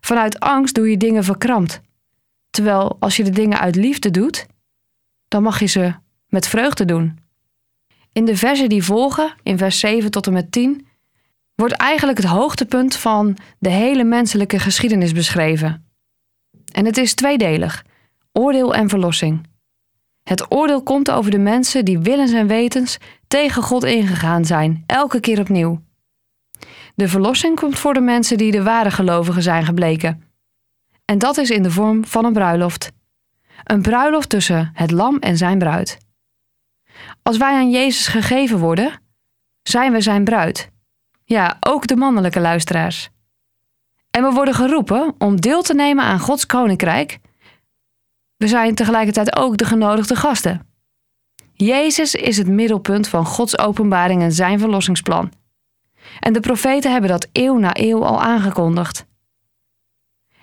Vanuit 0.00 0.40
angst 0.40 0.74
doe 0.74 0.90
je 0.90 0.96
dingen 0.96 1.24
verkrampt. 1.24 1.80
Terwijl 2.50 2.96
als 3.00 3.16
je 3.16 3.24
de 3.24 3.30
dingen 3.30 3.58
uit 3.58 3.76
liefde 3.76 4.10
doet, 4.10 4.46
dan 5.28 5.42
mag 5.42 5.60
je 5.60 5.66
ze 5.66 5.94
met 6.28 6.48
vreugde 6.48 6.84
doen. 6.84 7.18
In 8.12 8.24
de 8.24 8.36
versen 8.36 8.68
die 8.68 8.84
volgen, 8.84 9.34
in 9.42 9.58
vers 9.58 9.78
7 9.78 10.10
tot 10.10 10.26
en 10.26 10.32
met 10.32 10.52
10, 10.52 10.86
wordt 11.60 11.74
eigenlijk 11.74 12.18
het 12.18 12.26
hoogtepunt 12.26 12.96
van 12.96 13.36
de 13.58 13.68
hele 13.68 14.04
menselijke 14.04 14.58
geschiedenis 14.58 15.12
beschreven. 15.12 15.90
En 16.72 16.84
het 16.84 16.96
is 16.96 17.14
tweedelig: 17.14 17.84
oordeel 18.32 18.74
en 18.74 18.88
verlossing. 18.88 19.48
Het 20.22 20.52
oordeel 20.52 20.82
komt 20.82 21.10
over 21.10 21.30
de 21.30 21.38
mensen 21.38 21.84
die 21.84 21.98
willens 21.98 22.32
en 22.32 22.46
wetens 22.46 22.98
tegen 23.28 23.62
God 23.62 23.84
ingegaan 23.84 24.44
zijn, 24.44 24.84
elke 24.86 25.20
keer 25.20 25.40
opnieuw. 25.40 25.82
De 26.94 27.08
verlossing 27.08 27.56
komt 27.56 27.78
voor 27.78 27.94
de 27.94 28.00
mensen 28.00 28.38
die 28.38 28.50
de 28.50 28.62
ware 28.62 28.90
gelovigen 28.90 29.42
zijn 29.42 29.64
gebleken. 29.64 30.24
En 31.04 31.18
dat 31.18 31.36
is 31.36 31.50
in 31.50 31.62
de 31.62 31.70
vorm 31.70 32.04
van 32.04 32.24
een 32.24 32.32
bruiloft. 32.32 32.92
Een 33.64 33.82
bruiloft 33.82 34.28
tussen 34.28 34.70
het 34.72 34.90
lam 34.90 35.18
en 35.18 35.36
zijn 35.36 35.58
bruid. 35.58 35.98
Als 37.22 37.36
wij 37.36 37.54
aan 37.54 37.70
Jezus 37.70 38.06
gegeven 38.06 38.58
worden, 38.58 39.00
zijn 39.62 39.92
we 39.92 40.00
zijn 40.00 40.24
bruid. 40.24 40.69
Ja, 41.30 41.56
ook 41.60 41.86
de 41.86 41.96
mannelijke 41.96 42.40
luisteraars. 42.40 43.10
En 44.10 44.22
we 44.22 44.30
worden 44.30 44.54
geroepen 44.54 45.14
om 45.18 45.40
deel 45.40 45.62
te 45.62 45.74
nemen 45.74 46.04
aan 46.04 46.20
Gods 46.20 46.46
koninkrijk. 46.46 47.18
We 48.36 48.48
zijn 48.48 48.74
tegelijkertijd 48.74 49.36
ook 49.36 49.56
de 49.56 49.64
genodigde 49.64 50.16
gasten. 50.16 50.66
Jezus 51.52 52.14
is 52.14 52.36
het 52.36 52.48
middelpunt 52.48 53.08
van 53.08 53.26
Gods 53.26 53.58
openbaring 53.58 54.22
en 54.22 54.32
zijn 54.32 54.58
verlossingsplan. 54.58 55.32
En 56.20 56.32
de 56.32 56.40
profeten 56.40 56.92
hebben 56.92 57.10
dat 57.10 57.28
eeuw 57.32 57.58
na 57.58 57.70
eeuw 57.72 58.04
al 58.04 58.22
aangekondigd. 58.22 59.06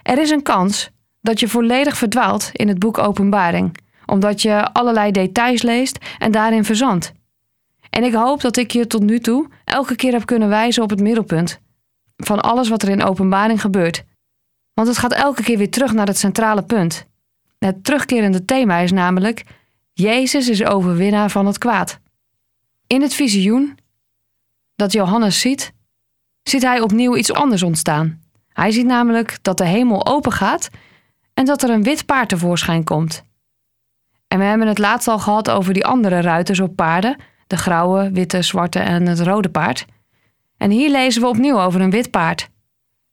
Er 0.01 0.17
is 0.17 0.29
een 0.29 0.43
kans 0.43 0.89
dat 1.21 1.39
je 1.39 1.47
volledig 1.47 1.97
verdwaalt 1.97 2.49
in 2.53 2.67
het 2.67 2.79
boek 2.79 2.97
Openbaring, 2.97 3.77
omdat 4.05 4.41
je 4.41 4.73
allerlei 4.73 5.11
details 5.11 5.61
leest 5.61 6.05
en 6.17 6.31
daarin 6.31 6.65
verzandt. 6.65 7.11
En 7.89 8.03
ik 8.03 8.13
hoop 8.13 8.41
dat 8.41 8.57
ik 8.57 8.71
je 8.71 8.87
tot 8.87 9.01
nu 9.01 9.19
toe 9.19 9.47
elke 9.67 9.95
keer 9.95 10.11
heb 10.11 10.25
kunnen 10.25 10.49
wijzen 10.49 10.83
op 10.83 10.89
het 10.89 11.01
middelpunt 11.01 11.59
van 12.17 12.41
alles 12.41 12.69
wat 12.69 12.81
er 12.81 12.89
in 12.89 13.03
Openbaring 13.03 13.61
gebeurt. 13.61 14.03
Want 14.73 14.87
het 14.87 14.97
gaat 14.97 15.13
elke 15.13 15.43
keer 15.43 15.57
weer 15.57 15.71
terug 15.71 15.93
naar 15.93 16.07
het 16.07 16.17
centrale 16.17 16.63
punt. 16.63 17.05
Het 17.57 17.83
terugkerende 17.83 18.45
thema 18.45 18.77
is 18.77 18.91
namelijk: 18.91 19.43
Jezus 19.93 20.49
is 20.49 20.63
overwinnaar 20.63 21.29
van 21.29 21.45
het 21.45 21.57
kwaad. 21.57 21.99
In 22.87 23.01
het 23.01 23.13
visioen 23.13 23.77
dat 24.75 24.91
Johannes 24.91 25.39
ziet, 25.39 25.73
ziet 26.43 26.61
hij 26.61 26.81
opnieuw 26.81 27.15
iets 27.15 27.33
anders 27.33 27.63
ontstaan. 27.63 28.21
Hij 28.53 28.71
ziet 28.71 28.85
namelijk 28.85 29.37
dat 29.41 29.57
de 29.57 29.65
hemel 29.65 30.07
open 30.07 30.31
gaat 30.31 30.69
en 31.33 31.45
dat 31.45 31.63
er 31.63 31.69
een 31.69 31.83
wit 31.83 32.05
paard 32.05 32.29
tevoorschijn 32.29 32.83
komt. 32.83 33.23
En 34.27 34.39
we 34.39 34.45
hebben 34.45 34.67
het 34.67 34.77
laatst 34.77 35.07
al 35.07 35.19
gehad 35.19 35.49
over 35.49 35.73
die 35.73 35.85
andere 35.85 36.21
ruiters 36.21 36.59
op 36.59 36.75
paarden: 36.75 37.17
de 37.47 37.57
grauwe, 37.57 38.11
witte, 38.11 38.41
zwarte 38.41 38.79
en 38.79 39.07
het 39.07 39.19
rode 39.19 39.49
paard. 39.49 39.85
En 40.57 40.71
hier 40.71 40.89
lezen 40.89 41.21
we 41.21 41.27
opnieuw 41.27 41.59
over 41.59 41.81
een 41.81 41.89
wit 41.89 42.11
paard. 42.11 42.49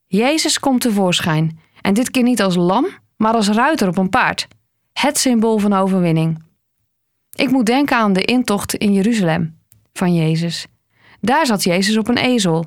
Jezus 0.06 0.60
komt 0.60 0.80
tevoorschijn 0.80 1.58
en 1.80 1.94
dit 1.94 2.10
keer 2.10 2.22
niet 2.22 2.42
als 2.42 2.56
lam, 2.56 2.86
maar 3.16 3.34
als 3.34 3.48
ruiter 3.48 3.88
op 3.88 3.98
een 3.98 4.08
paard. 4.08 4.48
Het 4.92 5.18
symbool 5.18 5.58
van 5.58 5.72
overwinning. 5.72 6.42
Ik 7.34 7.50
moet 7.50 7.66
denken 7.66 7.96
aan 7.96 8.12
de 8.12 8.24
intocht 8.24 8.74
in 8.74 8.92
Jeruzalem 8.92 9.58
van 9.92 10.14
Jezus. 10.14 10.66
Daar 11.20 11.46
zat 11.46 11.62
Jezus 11.62 11.96
op 11.96 12.08
een 12.08 12.18
ezel. 12.18 12.64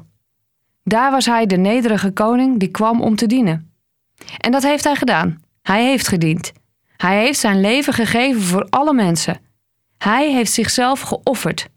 Daar 0.83 1.11
was 1.11 1.25
hij 1.25 1.45
de 1.45 1.57
nederige 1.57 2.11
koning 2.11 2.59
die 2.59 2.71
kwam 2.71 3.01
om 3.01 3.15
te 3.15 3.25
dienen. 3.25 3.71
En 4.37 4.51
dat 4.51 4.63
heeft 4.63 4.83
hij 4.83 4.95
gedaan. 4.95 5.41
Hij 5.61 5.85
heeft 5.85 6.07
gediend. 6.07 6.51
Hij 6.97 7.19
heeft 7.19 7.39
zijn 7.39 7.61
leven 7.61 7.93
gegeven 7.93 8.41
voor 8.41 8.67
alle 8.69 8.93
mensen. 8.93 9.39
Hij 9.97 10.31
heeft 10.33 10.51
zichzelf 10.51 11.01
geofferd. 11.01 11.69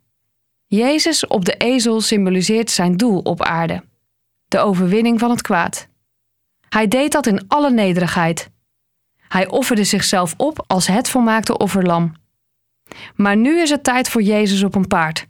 Jezus 0.67 1.27
op 1.27 1.45
de 1.45 1.57
ezel 1.57 2.01
symboliseert 2.01 2.71
zijn 2.71 2.97
doel 2.97 3.19
op 3.19 3.43
aarde: 3.43 3.85
de 4.49 4.59
overwinning 4.59 5.19
van 5.19 5.31
het 5.31 5.43
kwaad. 5.43 5.89
Hij 6.69 6.89
deed 6.89 7.13
dat 7.13 7.27
in 7.27 7.49
alle 7.49 7.71
nederigheid. 7.71 8.51
Hij 9.17 9.49
offerde 9.49 9.85
zichzelf 9.85 10.35
op 10.37 10.65
als 10.67 10.87
het 10.87 11.09
volmaakte 11.09 11.59
offerlam. 11.59 12.13
Maar 13.15 13.37
nu 13.37 13.61
is 13.61 13.71
het 13.71 13.85
tijd 13.85 14.09
voor 14.09 14.23
Jezus 14.23 14.63
op 14.63 14.75
een 14.75 14.87
paard. 14.87 15.27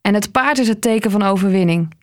En 0.00 0.14
het 0.14 0.32
paard 0.32 0.58
is 0.58 0.68
het 0.68 0.80
teken 0.80 1.10
van 1.10 1.22
overwinning. 1.22 1.94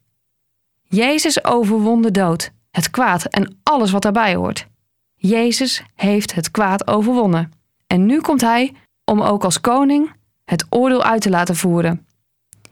Jezus 0.84 1.44
overwon 1.44 2.02
de 2.02 2.12
dood, 2.12 2.52
het 2.72 2.90
kwaad 2.90 3.26
en 3.26 3.60
alles 3.64 3.92
wat 3.92 4.02
daarbij 4.02 4.36
hoort. 4.36 4.68
Jezus 5.16 5.84
heeft 5.96 6.34
het 6.34 6.52
kwaad 6.52 6.88
overwonnen. 6.88 7.52
En 7.88 8.06
nu 8.06 8.22
komt 8.22 8.42
hij 8.42 8.74
om 9.12 9.22
ook 9.22 9.44
als 9.44 9.62
koning 9.62 10.12
het 10.44 10.66
oordeel 10.70 11.04
uit 11.04 11.22
te 11.22 11.30
laten 11.30 11.56
voeren. 11.56 12.08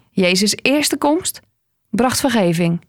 Jezus' 0.10 0.56
eerste 0.62 0.98
komst 0.98 1.40
bracht 1.90 2.20
vergeving. 2.20 2.82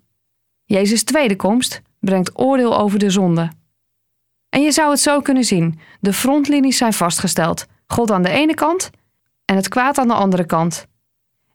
Jezus' 0.65 1.05
tweede 1.05 1.37
komst 1.37 1.83
brengt 2.01 2.39
oordeel 2.39 2.79
over 2.79 2.99
de 2.99 3.11
zonde. 3.11 3.51
En 4.49 4.63
je 4.63 4.73
zou 4.73 4.91
het 4.91 5.01
zo 5.01 5.21
kunnen 5.21 5.45
zien: 5.45 5.79
de 6.01 6.13
frontlinies 6.13 6.77
zijn 6.77 6.93
vastgesteld. 6.93 7.67
God 7.87 8.11
aan 8.11 8.23
de 8.23 8.31
ene 8.31 8.55
kant 8.55 8.91
en 9.45 9.57
het 9.57 9.69
kwaad 9.69 9.99
aan 9.99 10.09
de 10.09 10.15
andere 10.15 10.45
kant. 10.45 10.87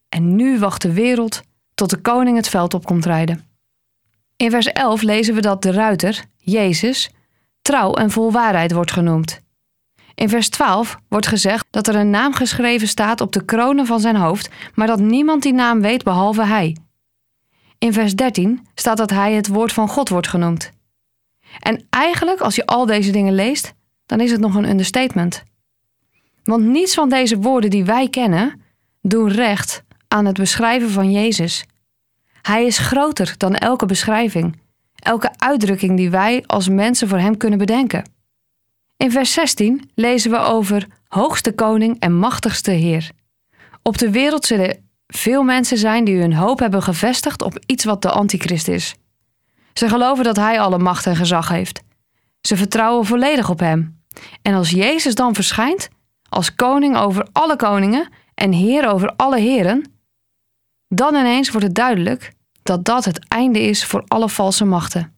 En 0.09 0.35
nu 0.35 0.59
wacht 0.59 0.81
de 0.81 0.93
wereld 0.93 1.41
tot 1.73 1.89
de 1.89 1.97
koning 1.97 2.37
het 2.37 2.49
veld 2.49 2.73
op 2.73 2.85
komt 2.85 3.05
rijden. 3.05 3.45
In 4.35 4.49
vers 4.49 4.67
11 4.67 5.01
lezen 5.01 5.35
we 5.35 5.41
dat 5.41 5.61
de 5.61 5.71
ruiter, 5.71 6.25
Jezus, 6.37 7.09
trouw 7.61 7.93
en 7.93 8.11
vol 8.11 8.31
waarheid 8.31 8.71
wordt 8.71 8.91
genoemd. 8.91 9.41
In 10.15 10.29
vers 10.29 10.49
12 10.49 10.97
wordt 11.07 11.27
gezegd 11.27 11.65
dat 11.69 11.87
er 11.87 11.95
een 11.95 12.09
naam 12.09 12.33
geschreven 12.33 12.87
staat 12.87 13.21
op 13.21 13.31
de 13.31 13.45
kronen 13.45 13.85
van 13.85 13.99
zijn 13.99 14.15
hoofd, 14.15 14.49
maar 14.73 14.87
dat 14.87 14.99
niemand 14.99 15.43
die 15.43 15.53
naam 15.53 15.81
weet 15.81 16.03
behalve 16.03 16.45
hij. 16.45 16.77
In 17.77 17.93
vers 17.93 18.15
13 18.15 18.67
staat 18.75 18.97
dat 18.97 19.09
hij 19.09 19.33
het 19.33 19.47
woord 19.47 19.73
van 19.73 19.87
God 19.87 20.09
wordt 20.09 20.27
genoemd. 20.27 20.71
En 21.59 21.85
eigenlijk, 21.89 22.39
als 22.39 22.55
je 22.55 22.65
al 22.65 22.85
deze 22.85 23.11
dingen 23.11 23.35
leest, 23.35 23.73
dan 24.05 24.19
is 24.19 24.31
het 24.31 24.39
nog 24.39 24.55
een 24.55 24.69
understatement. 24.69 25.43
Want 26.43 26.63
niets 26.63 26.93
van 26.93 27.09
deze 27.09 27.37
woorden 27.37 27.69
die 27.69 27.85
wij 27.85 28.09
kennen 28.09 28.61
doen 29.01 29.29
recht 29.29 29.83
aan 30.07 30.25
het 30.25 30.37
beschrijven 30.37 30.89
van 30.89 31.11
Jezus. 31.11 31.65
Hij 32.41 32.65
is 32.65 32.77
groter 32.77 33.33
dan 33.37 33.55
elke 33.55 33.85
beschrijving, 33.85 34.59
elke 34.95 35.31
uitdrukking 35.37 35.97
die 35.97 36.09
wij 36.09 36.43
als 36.45 36.69
mensen 36.69 37.07
voor 37.07 37.19
Hem 37.19 37.37
kunnen 37.37 37.59
bedenken. 37.59 38.03
In 39.01 39.11
vers 39.11 39.33
16 39.33 39.89
lezen 39.95 40.31
we 40.31 40.37
over 40.37 40.87
hoogste 41.07 41.53
koning 41.53 41.99
en 41.99 42.17
machtigste 42.17 42.71
Heer. 42.71 43.11
Op 43.83 43.97
de 43.97 44.11
wereld 44.11 44.45
zullen 44.45 44.89
veel 45.07 45.43
mensen 45.43 45.77
zijn 45.77 46.03
die 46.03 46.19
hun 46.19 46.33
hoop 46.33 46.59
hebben 46.59 46.83
gevestigd 46.83 47.41
op 47.41 47.59
iets 47.65 47.83
wat 47.83 48.01
de 48.01 48.11
antichrist 48.11 48.67
is. 48.67 48.95
Ze 49.73 49.89
geloven 49.89 50.23
dat 50.23 50.35
hij 50.35 50.59
alle 50.59 50.77
macht 50.77 51.05
en 51.05 51.15
gezag 51.15 51.49
heeft. 51.49 51.81
Ze 52.41 52.57
vertrouwen 52.57 53.05
volledig 53.05 53.49
op 53.49 53.59
hem. 53.59 54.01
En 54.41 54.53
als 54.53 54.69
Jezus 54.69 55.15
dan 55.15 55.35
verschijnt, 55.35 55.89
als 56.29 56.55
koning 56.55 56.97
over 56.97 57.27
alle 57.31 57.55
koningen 57.55 58.09
en 58.33 58.51
heer 58.51 58.89
over 58.89 59.13
alle 59.15 59.39
heren, 59.39 59.91
dan 60.87 61.15
ineens 61.15 61.49
wordt 61.49 61.65
het 61.65 61.75
duidelijk 61.75 62.33
dat 62.63 62.85
dat 62.85 63.05
het 63.05 63.27
einde 63.27 63.61
is 63.61 63.85
voor 63.85 64.03
alle 64.07 64.29
valse 64.29 64.65
machten. 64.65 65.15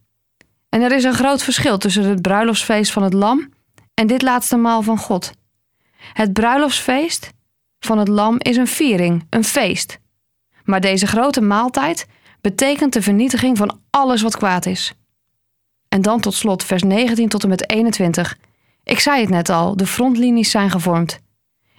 En 0.69 0.81
er 0.81 0.91
is 0.91 1.03
een 1.03 1.13
groot 1.13 1.43
verschil 1.43 1.77
tussen 1.77 2.03
het 2.03 2.21
bruiloftsfeest 2.21 2.91
van 2.91 3.03
het 3.03 3.13
Lam 3.13 3.51
en 3.93 4.07
dit 4.07 4.21
laatste 4.21 4.57
maal 4.57 4.81
van 4.81 4.97
God. 4.97 5.31
Het 6.13 6.33
bruiloftsfeest 6.33 7.33
van 7.79 7.97
het 7.97 8.07
Lam 8.07 8.35
is 8.39 8.57
een 8.57 8.67
viering, 8.67 9.25
een 9.29 9.43
feest. 9.43 9.99
Maar 10.63 10.81
deze 10.81 11.07
grote 11.07 11.41
maaltijd 11.41 12.07
betekent 12.41 12.93
de 12.93 13.01
vernietiging 13.01 13.57
van 13.57 13.79
alles 13.89 14.21
wat 14.21 14.37
kwaad 14.37 14.65
is. 14.65 14.93
En 15.89 16.01
dan 16.01 16.19
tot 16.19 16.33
slot 16.33 16.63
vers 16.63 16.83
19 16.83 17.29
tot 17.29 17.43
en 17.43 17.49
met 17.49 17.69
21. 17.69 18.37
Ik 18.83 18.99
zei 18.99 19.21
het 19.21 19.29
net 19.29 19.49
al, 19.49 19.77
de 19.77 19.85
frontlinies 19.85 20.51
zijn 20.51 20.69
gevormd. 20.69 21.19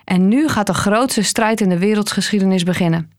En 0.04 0.28
nu 0.28 0.48
gaat 0.48 0.66
de 0.66 0.74
grootste 0.74 1.22
strijd 1.22 1.60
in 1.60 1.68
de 1.68 1.78
wereldgeschiedenis 1.78 2.62
beginnen. 2.62 3.10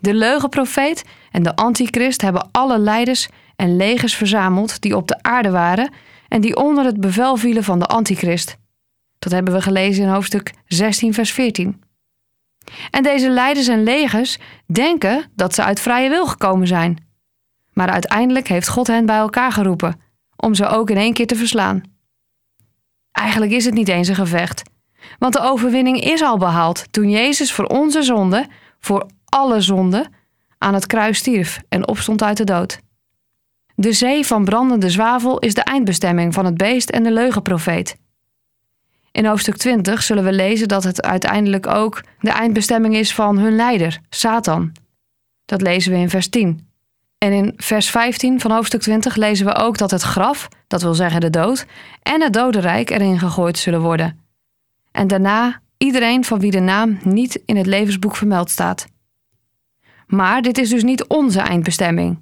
De 0.00 0.14
leugenprofeet 0.14 1.04
en 1.30 1.42
de 1.42 1.56
antichrist 1.56 2.20
hebben 2.20 2.48
alle 2.52 2.78
leiders 2.78 3.28
en 3.56 3.76
legers 3.76 4.14
verzameld 4.14 4.80
die 4.80 4.96
op 4.96 5.08
de 5.08 5.22
aarde 5.22 5.50
waren 5.50 5.92
en 6.32 6.40
die 6.40 6.56
onder 6.56 6.84
het 6.84 7.00
bevel 7.00 7.36
vielen 7.36 7.64
van 7.64 7.78
de 7.78 7.86
antichrist. 7.86 8.56
Dat 9.18 9.32
hebben 9.32 9.54
we 9.54 9.62
gelezen 9.62 10.04
in 10.04 10.10
hoofdstuk 10.10 10.52
16, 10.66 11.14
vers 11.14 11.32
14. 11.32 11.82
En 12.90 13.02
deze 13.02 13.30
leiders 13.30 13.68
en 13.68 13.82
legers 13.82 14.38
denken 14.66 15.30
dat 15.34 15.54
ze 15.54 15.64
uit 15.64 15.80
vrije 15.80 16.08
wil 16.08 16.26
gekomen 16.26 16.66
zijn. 16.66 17.06
Maar 17.72 17.88
uiteindelijk 17.88 18.48
heeft 18.48 18.68
God 18.68 18.86
hen 18.86 19.06
bij 19.06 19.16
elkaar 19.16 19.52
geroepen 19.52 20.00
om 20.36 20.54
ze 20.54 20.66
ook 20.66 20.90
in 20.90 20.96
één 20.96 21.12
keer 21.12 21.26
te 21.26 21.36
verslaan. 21.36 21.82
Eigenlijk 23.10 23.52
is 23.52 23.64
het 23.64 23.74
niet 23.74 23.88
eens 23.88 24.08
een 24.08 24.14
gevecht, 24.14 24.62
want 25.18 25.32
de 25.32 25.40
overwinning 25.40 26.00
is 26.00 26.22
al 26.22 26.38
behaald 26.38 26.92
toen 26.92 27.10
Jezus 27.10 27.52
voor 27.52 27.66
onze 27.66 28.02
zonde, 28.02 28.46
voor 28.80 29.06
alle 29.24 29.60
zonden, 29.60 30.12
aan 30.58 30.74
het 30.74 30.86
kruis 30.86 31.18
stierf 31.18 31.60
en 31.68 31.88
opstond 31.88 32.22
uit 32.22 32.36
de 32.36 32.44
dood. 32.44 32.80
De 33.74 33.92
zee 33.92 34.26
van 34.26 34.44
brandende 34.44 34.90
zwavel 34.90 35.38
is 35.38 35.54
de 35.54 35.62
eindbestemming 35.62 36.34
van 36.34 36.44
het 36.44 36.56
beest 36.56 36.90
en 36.90 37.02
de 37.02 37.12
leugenprofeet. 37.12 37.96
In 39.12 39.26
hoofdstuk 39.26 39.56
20 39.56 40.02
zullen 40.02 40.24
we 40.24 40.32
lezen 40.32 40.68
dat 40.68 40.84
het 40.84 41.02
uiteindelijk 41.02 41.66
ook 41.66 42.04
de 42.20 42.30
eindbestemming 42.30 42.96
is 42.96 43.14
van 43.14 43.38
hun 43.38 43.56
leider, 43.56 44.00
Satan. 44.10 44.72
Dat 45.44 45.62
lezen 45.62 45.92
we 45.92 45.98
in 45.98 46.10
vers 46.10 46.28
10. 46.28 46.66
En 47.18 47.32
in 47.32 47.52
vers 47.56 47.90
15 47.90 48.40
van 48.40 48.50
hoofdstuk 48.50 48.80
20 48.80 49.16
lezen 49.16 49.46
we 49.46 49.54
ook 49.54 49.78
dat 49.78 49.90
het 49.90 50.02
graf, 50.02 50.48
dat 50.66 50.82
wil 50.82 50.94
zeggen 50.94 51.20
de 51.20 51.30
dood, 51.30 51.66
en 52.02 52.20
het 52.20 52.32
dodenrijk 52.32 52.90
erin 52.90 53.18
gegooid 53.18 53.58
zullen 53.58 53.80
worden. 53.80 54.20
En 54.92 55.06
daarna 55.06 55.60
iedereen 55.76 56.24
van 56.24 56.40
wie 56.40 56.50
de 56.50 56.60
naam 56.60 56.98
niet 57.02 57.42
in 57.46 57.56
het 57.56 57.66
levensboek 57.66 58.16
vermeld 58.16 58.50
staat. 58.50 58.86
Maar 60.06 60.42
dit 60.42 60.58
is 60.58 60.68
dus 60.68 60.82
niet 60.82 61.06
onze 61.06 61.40
eindbestemming. 61.40 62.18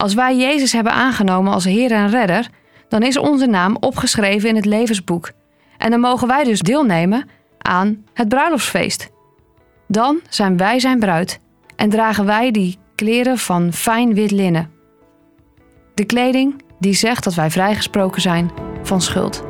Als 0.00 0.14
wij 0.14 0.36
Jezus 0.36 0.72
hebben 0.72 0.92
aangenomen 0.92 1.52
als 1.52 1.64
Heer 1.64 1.92
en 1.92 2.10
Redder, 2.10 2.48
dan 2.88 3.02
is 3.02 3.18
onze 3.18 3.46
naam 3.46 3.76
opgeschreven 3.80 4.48
in 4.48 4.56
het 4.56 4.64
levensboek. 4.64 5.30
En 5.76 5.90
dan 5.90 6.00
mogen 6.00 6.28
wij 6.28 6.44
dus 6.44 6.60
deelnemen 6.60 7.28
aan 7.58 8.04
het 8.14 8.28
bruiloftsfeest. 8.28 9.10
Dan 9.88 10.20
zijn 10.28 10.56
wij 10.56 10.78
zijn 10.78 10.98
bruid 10.98 11.40
en 11.76 11.90
dragen 11.90 12.26
wij 12.26 12.50
die 12.50 12.78
kleren 12.94 13.38
van 13.38 13.72
fijn 13.72 14.14
wit 14.14 14.30
linnen. 14.30 14.70
De 15.94 16.04
kleding 16.04 16.62
die 16.78 16.94
zegt 16.94 17.24
dat 17.24 17.34
wij 17.34 17.50
vrijgesproken 17.50 18.20
zijn 18.20 18.50
van 18.82 19.00
schuld. 19.00 19.49